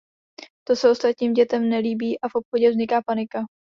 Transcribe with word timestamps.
To 0.67 0.75
se 0.75 0.89
ostatním 0.89 1.33
dětem 1.33 1.69
nelíbí 1.69 2.19
a 2.21 2.29
v 2.29 2.35
obchodě 2.35 2.69
vzniká 2.69 3.01
panika. 3.05 3.45